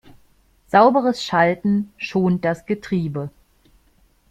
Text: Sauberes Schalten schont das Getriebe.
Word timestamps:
Sauberes 0.65 1.21
Schalten 1.23 1.91
schont 1.95 2.43
das 2.43 2.65
Getriebe. 2.65 3.29